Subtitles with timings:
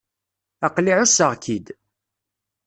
[0.67, 1.65] Aql-i εusseɣ-k-id.